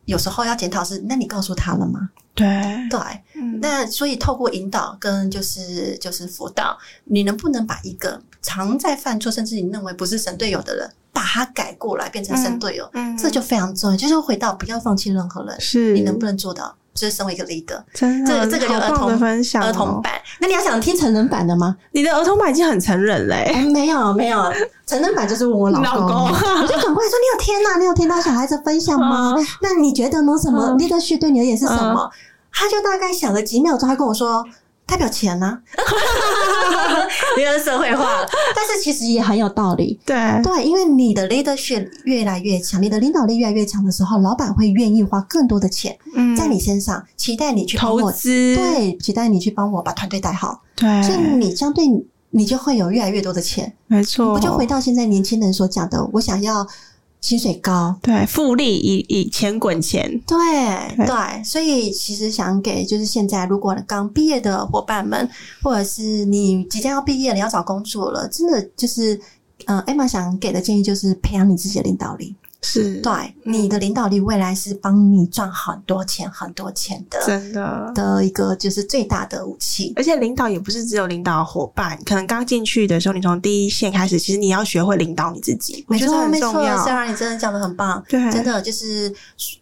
[0.05, 2.11] 有时候要检讨是，那你告诉他了吗？
[2.35, 2.47] 对
[2.89, 2.99] 对，
[3.35, 12.89] 嗯，那所以透过引导跟就是就是辅导，你能不能把一个常在犯错，甚至你认为不是神队友的人，把他改过来变成神队友？
[12.95, 16.75] 嗯，这就非常重要，就是回到不要放弃任何人，是你能不能做到？
[16.95, 20.13] 就是身为一个 leader，真的，这个这个儿童的分享，儿童版。
[20.41, 21.77] 那你要想听成人版的吗？
[21.93, 23.53] 你的儿童版已经很成人嘞。
[23.73, 24.53] 没有没有，
[24.87, 27.79] 成人版就是问我老公，我就 赶快说：你有听啊？
[27.79, 29.35] 你有听到小孩子分享吗？
[29.63, 30.37] 那你觉得呢？
[30.39, 32.11] 什么 leadership 对你而言是什么？
[32.53, 34.45] 他就大概想了几秒钟，他跟我说。
[34.87, 35.59] 代表钱呢？
[37.39, 39.99] 因为社会化了，但是其实也很有道理。
[40.05, 45.97] 对对，因为你的 leadership 越来越强，你的领导力越来越强的时候，老板会愿意花更多的钱
[46.37, 50.63] 在你身上，期待你去投资，对，期待你去帮我把团队带好。
[50.77, 51.85] 对，所以你相对
[52.31, 53.73] 你就会有越来越多的钱。
[53.87, 56.67] 没错，不就回到现在年轻人所讲的，我想要。
[57.23, 60.37] 薪水高，对，复利以以钱滚钱，对
[60.97, 61.07] 对。
[61.07, 65.27] 对，所以其实想给就是现在如果刚毕业的伙伴们，
[65.63, 69.19] 或者是你即将要毕业了，要找工作了，真的就是，
[69.67, 72.35] 呃，Emma 想给的建议就是培养你自己的领导力。
[72.63, 73.13] 是对，
[73.45, 79.93] 你的领导力未来是帮你赚很多钱、很多钱的，真的的一个就是最大的武器。
[79.97, 86.83] 而且领导也不是只有领导伙伴，可能刚进去的时候，你从第一线开始，其实你要学会领导你自己，我觉得很重要。
[86.85, 89.13] 虽然你真的讲的很棒，对，真的就是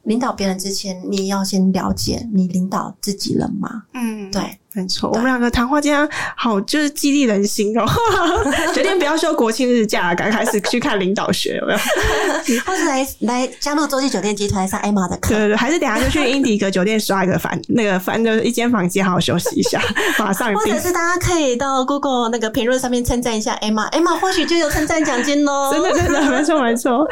[0.03, 3.84] 领导别人之前，你要先了解你领导自己了吗？
[3.94, 4.59] 嗯，对。
[4.75, 7.85] 没错，我们两个谈话间好就是激励人心哦，
[8.73, 11.79] 决定不要休国庆日假，赶快开始去看领导学，有没有？
[12.64, 19.81] 或是来来加入洲际酒店集团上 Emma 的课，对对对，还是等下就去英迪格酒店刷一个房，那个房就是一间房间，好好休息一下，
[20.21, 20.55] 马上。
[20.55, 25.73] 或者是大家可以到 Google 那个评论上面称赞一下 Emma，Emma 或许就有称赞奖金喽。
[25.73, 27.05] 真的真的，没错没错。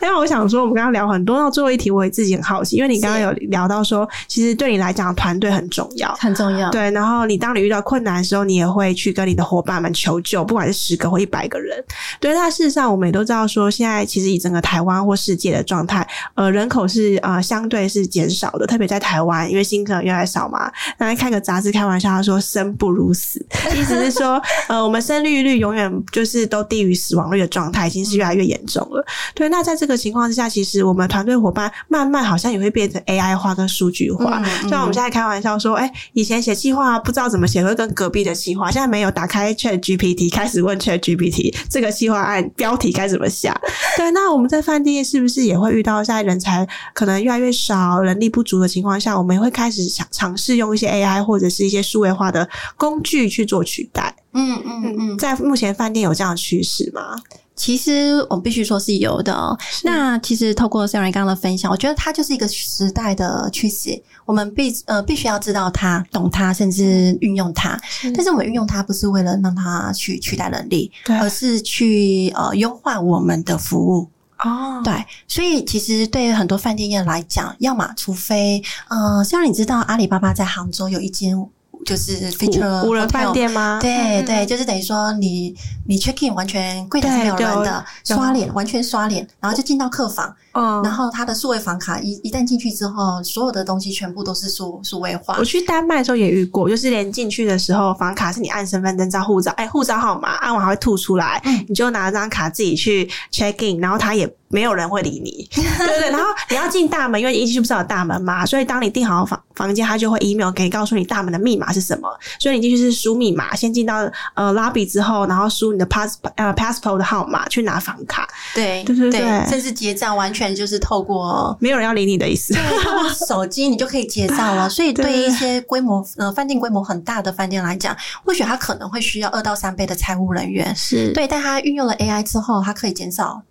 [0.00, 6.93] 因为我想说，我们刚刚聊很多，到最后一题，我也自己很好奇，因为你刚刚有聊到说，其实对你来讲，团队很重要，很重要，对。
[6.94, 11.84] 然后你当你遇到困难的时候，你也会去跟你的伙伴们求救，不管是十个或一百个人。
[12.20, 20.70] 对，那事实上我们也都知道说，现在其实以整个台湾或世界的状态，呃，人口是呃相对是减少的，特别在台湾，因为新客越来越少嘛。
[20.98, 23.44] 那来看个杂志开玩笑，他说生不如死，
[23.76, 29.04] 意思是说，呃，我们生育率永远就是都低于死亡率的状态，已经是越来越严重了。
[29.34, 34.38] 对，那在这个情况之下，其实我们团队伙伴慢慢好像也会变成 AI 化跟数据化。
[34.38, 37.64] 嗯嗯、像我们现在开玩笑说，哎、欸，以前写计划不知道怎么写。
[37.64, 43.58] 会跟隔壁的企划，现在没有打开 Chat GPT，开始问 Chat GPT 这个企划案标题该怎么下？
[43.96, 54.14] 对，那我们在饭店是不是也会遇到在人才可能越来越少、人力不足的情况下，我们也会开始想尝试用一些 AI 或者是一些数位化的工具去做取代？
[54.34, 57.16] 嗯嗯嗯，在目前饭店有这样的趋势吗？
[57.56, 59.56] 其实我们必须说是有的哦。
[59.84, 64.02] 那其实透过 Sarah 刚刚的分享，我觉得它就是一个时代的趋势。
[64.24, 67.78] 我们必呃必须要知道它、懂它，甚至运用它。
[68.14, 70.90] 但是我们运用它不是为了让它去取代人力，
[71.20, 74.08] 而是去呃优化我们的服务。
[74.38, 74.92] 哦，对。
[75.28, 81.38] 所以其实对于很多饭店业来讲，要么除非呃，Sarah 你知道阿里巴巴在杭州有一间。
[81.84, 83.78] 就是 feature 无人饭店吗？
[83.80, 85.54] 对对，就是等于说你
[85.86, 90.34] 你 check in 完全柜台是没有人的，刷脸完全刷脸，然后就进到客房。
[90.52, 95.36] 嗯，然后他的数位房卡一一旦进去之后，所有的东西全部都是数数位化。
[95.38, 106.10] 我去丹麦的时候也遇过，就是连进去的时候，房卡是你按身份证照、护照，哎，护照号码按完还会吐出来，嗯，你就拿张卡自己去 check in，然后他也没有人会理你，对对对。
[106.10, 113.96] 然后你要进大门，因为你一进去不是有大门嘛，所以当你订好房房间，他就会 email 给你告诉你大门的密码是什么，所以你进去是输密码，先进到
[114.34, 124.68] 呃 lobby 之后，然后输你的 pass 呃 passport 的号码去拿房卡，对对对对，甚至结账完全就是透过没有人要理你的意思，透过手机你就可以结账了。
[124.70, 131.12] 所以对于一些规模呃饭店规模很大的饭店来讲，或许他可能会需要二到三倍的财务人员，是。
[131.12, 133.42] 对，但他运用了 AI 之后，它可以减少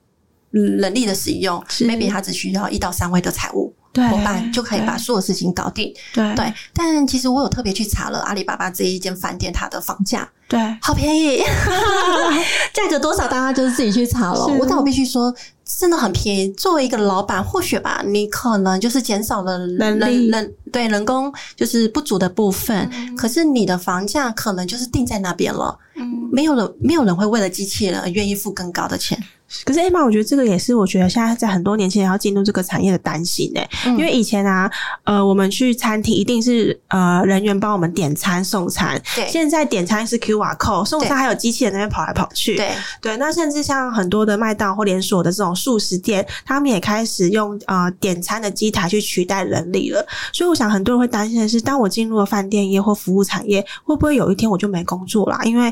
[0.53, 3.73] 人力的使用，maybe 他只需要一到三位的财务。
[3.95, 5.93] 伙伴就可以把所有事情搞定。
[6.15, 11.43] 对对，但其实我有特别去查了阿里巴巴这一间饭店它的房价，对，好便宜，
[12.73, 14.47] 价格多少大家就是自己去查了。
[14.47, 15.31] 我但我必须说，
[15.63, 16.49] 真的很便宜。
[16.53, 25.77] 作为一个老板，或许吧，你可能就是减少了人人人对人工就是不足的部分，嗯、可是你的房价可能就是定在那边了。
[25.93, 29.23] 嗯，没有人没有人会为了机器人而愿意付更高的钱。
[29.65, 34.69] 可是 Emma，我觉得这个也是我觉得现在在很多年轻人要进入这个产业的担心诶、欸，嗯、因为以前啊，
[35.03, 43.17] 呃，我们去餐厅一定是呃人员帮我们点餐送餐，对，现在点餐是 QR code，送餐还有机器人在那边跑来跑去，对对。
[43.17, 50.05] 那甚至像很多的麦当或连锁的这种素食店，他们也开始用呃点餐的机台去取代人力了。
[50.33, 55.39] 所以我想很多人会担心的是，当我进入了饭店业或服务产业，会不会有一天我就没工作啦？
[55.43, 55.71] 因为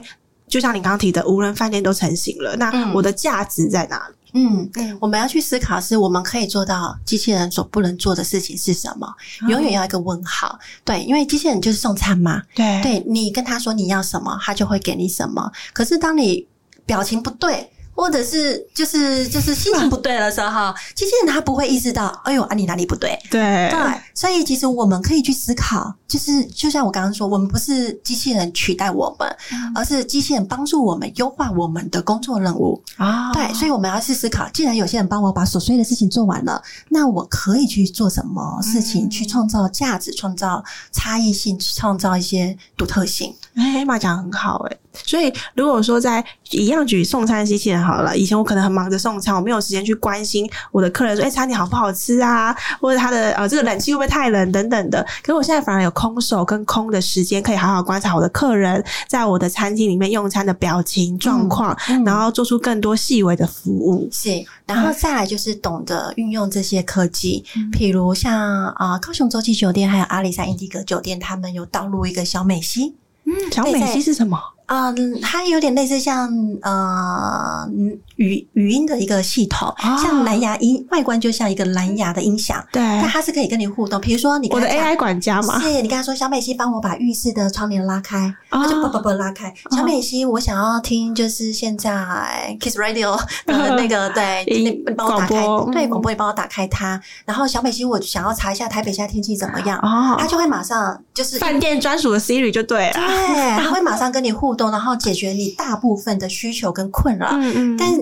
[0.51, 4.15] 就像你刚刚提的，无人饭店都成型了，那我的价值在哪里？
[4.33, 9.07] 嗯嗯，我们要去思考的是，我们可以做到机器人所不能做的事情是什么？
[9.47, 10.59] 永远要一个问号。
[10.85, 12.41] 对，因为机器人就是送餐嘛。
[12.53, 15.49] 对，对你跟他说你要什么，他就会给你什么。
[15.73, 16.45] 可是当你
[16.85, 23.17] 表情不对，或者是就是就是心情不对的时候，机器人他不会意识到，哎呦啊，你哪里不对？
[23.29, 23.79] 对对，
[24.13, 33.31] 所以其实我们可以去思考，就是就像我刚刚说，我们不是机器人取代我们，嗯、而是机器人帮助我们优化我们的工作任务啊。
[33.33, 43.35] 对，所以我们要去思考，既然有些人帮我把琐碎的事情做完了，那我可以去做什么事情，嗯、去创造价值，创造差异性，创造一些独特性。
[43.55, 44.77] 哎，Emma 讲得很好，哎。
[45.05, 55.05] 所以，如果说在一样举送餐机器人好了，以前我可能很忙着送餐，我没有时间去关心我的客人说，哎、欸，餐点好不好吃啊，或者他的呃这个冷气会不会太冷等等的。
[55.21, 64.07] 可是我现在反而有空手跟空的时间，可以好好观察我的客人在我的餐厅里面用餐的表情状况，嗯嗯、然后做出更多细微的服务。
[64.11, 64.29] 是，
[64.65, 72.95] 然后再来就是懂得运用这些科技，嗯、譬如像啊、呃、高雄洲际酒店还有阿里山英迪格酒店，他们有导入一个小美西。
[73.25, 74.37] 嗯，小美西是什么？
[74.73, 76.29] 嗯，它有点类似像
[76.61, 77.69] 呃
[78.21, 82.63] 语语音的一个系统，哦、像蓝牙音，外观就像一个蓝牙的音响。
[82.71, 83.99] 对，但它是可以跟你互动。
[83.99, 89.49] 比如说你，我的 AI 管家嘛，是你跟他说小美西帮我把浴室的窗帘拉开，它、哦、就啵啵啵拉开。
[89.49, 97.01] 哦、小美西，我想要听就是现在 Kiss Radio 的 那个对，你帮我打开，播对，广播也帮我打开它。
[97.25, 104.71] 然后小美西，我想要查一下台北现在天气怎么样，哦，它就会马上就是饭店专属的 Siri 就对了，对， 它会马上跟你互动。
[104.71, 107.89] 然后解决你大部分的需求跟困扰，嗯嗯，但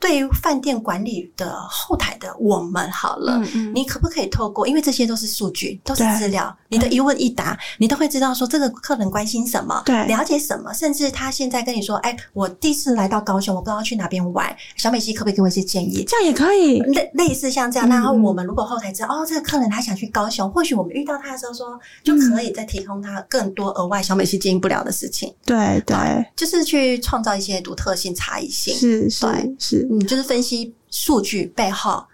[0.00, 4.66] 对于饭店管理的后台的我们好了，嗯嗯，你可不可以透过？
[4.66, 16.02] 因为这些都是数据，都是资料，你的一问一答，你都会知道说这个客人关心什么，对，了解什么，甚至他现在跟你说，哎，我第一次来到高雄，我不知道去哪边玩，小美西可不可以给我一些建议？
[16.08, 17.86] 这样也可以，类类似像这样。
[17.86, 25.34] 然后我们如果后台知道，哦，这个客人他想去高雄，或许我们遇到他的时候说，就可以再提供他更多额外小美西建议不了的事情。
[25.44, 25.96] 对对，
[26.34, 28.74] 就是去创造一些独特性、差异性。
[28.74, 29.26] 是是
[29.58, 30.74] 是，嗯，就是分析。
[30.92, 32.04] 数据背后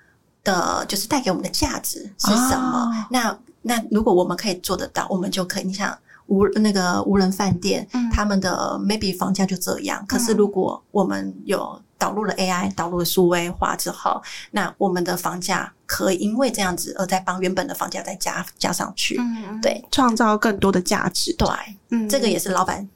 [0.44, 2.92] 的，就是带给我们的价值是什么？
[2.92, 5.64] 哦、那那如果我们可以做得到，我们就可以。
[5.64, 5.96] 你想
[6.26, 10.04] 无那个无人饭店，嗯、他们的 maybe 房价就这样。
[10.06, 19.16] 可是如果我们有导入了 AI，导入了数位化之后，那我们的房价可以因为这样子而再帮原本的房价再加加上去。
[19.18, 21.34] 嗯，对，创造更多的价值。
[21.38, 21.48] 对，
[21.88, 22.86] 嗯，这个也是老板。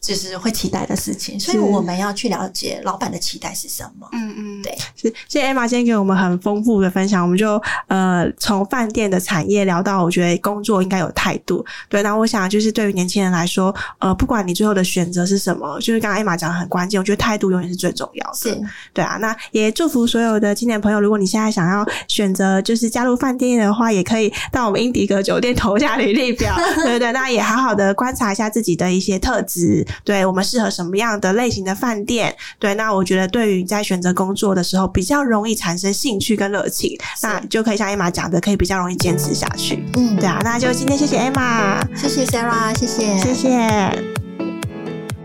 [0.00, 4.08] 就是会期待的事情，所以我们要去了解老板的期待是什么。
[4.12, 4.78] 嗯嗯，对。
[4.96, 11.64] 是谢谢 Emma 今天给我们很丰富的分享，我们就呃从饭店的产业聊到，我觉得工作应该有态度。
[11.88, 18.34] 对，那我想就是对于年轻人来说，呃，不管你最后的选择是什么，就是刚刚 Emma 讲的很关键，我觉得态度永远是最重要的。
[18.34, 18.58] 是，
[18.92, 19.16] 对啊。
[19.18, 26.56] 那也祝福所有的青年朋友，如果你现在想要选择就是加入饭店的话，也可以到我们英迪格酒店投下履历表。
[26.76, 29.86] 对 对对，那也好好的观察一下自己的一些特质。
[30.04, 32.34] 对，我们适合什么样的类型的饭店？
[32.58, 39.84] 对，那我觉得对于你在选择工作的时候，比较容易产生兴趣跟热情，那就可以像 Emma 讲的，可以比较容易坚持下去。
[39.96, 43.90] 嗯，对啊，那就今天谢谢 Emma，谢谢 Sarah，谢谢，谢谢，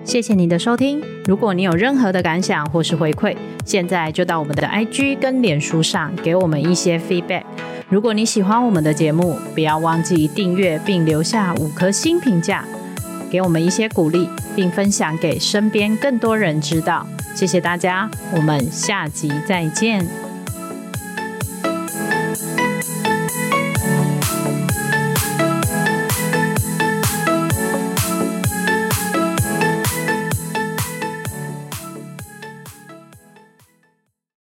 [0.03, 1.01] 谢谢你的收听。
[1.25, 7.43] 如果你有任何的感想或是回馈，现在就到我们的 IG 跟脸书上给我们一些 feedback。
[7.87, 12.65] 如果你喜欢我们的节目，不要忘记订阅并留下五颗星评价。
[13.31, 17.07] 给我们一些鼓励，并分享给身边更多人知道。
[17.33, 20.30] 谢谢大家，我们下集再见。